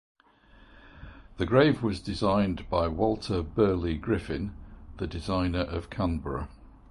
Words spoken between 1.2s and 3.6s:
The grave was designed by Walter